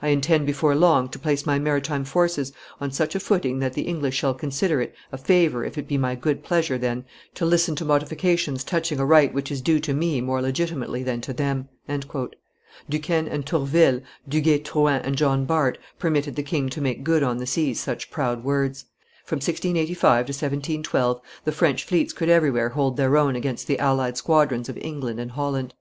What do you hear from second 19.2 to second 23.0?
From 1685 to 1712 the French fleets could everywhere hold